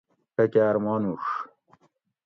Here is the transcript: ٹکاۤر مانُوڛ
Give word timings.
ٹکاۤر 0.35 0.75
مانُوڛ 0.83 1.23